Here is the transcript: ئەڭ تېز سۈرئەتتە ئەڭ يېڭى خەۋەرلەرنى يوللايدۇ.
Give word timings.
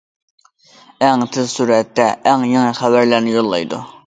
ئەڭ 1.07 1.25
تېز 1.35 1.53
سۈرئەتتە 1.59 2.09
ئەڭ 2.33 2.47
يېڭى 2.55 2.73
خەۋەرلەرنى 2.81 3.37
يوللايدۇ. 3.39 3.85